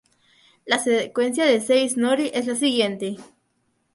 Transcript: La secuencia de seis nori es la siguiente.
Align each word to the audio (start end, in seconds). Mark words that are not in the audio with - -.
La 0.65 0.79
secuencia 0.83 1.45
de 1.45 1.61
seis 1.61 1.95
nori 1.95 2.31
es 2.33 2.47
la 2.47 2.55
siguiente. 2.55 3.17